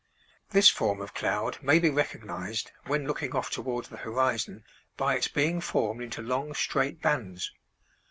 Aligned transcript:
This 0.49 0.67
form 0.67 0.99
of 0.99 1.13
cloud 1.13 1.59
may 1.61 1.77
be 1.77 1.91
recognized, 1.91 2.71
when 2.87 3.05
looking 3.05 3.33
off 3.35 3.51
toward 3.51 3.85
the 3.85 3.97
horizon, 3.97 4.63
by 4.97 5.13
its 5.15 5.27
being 5.27 5.61
formed 5.61 6.01
into 6.01 6.23
long 6.23 6.55
straight 6.55 7.03
bands. 7.03 7.51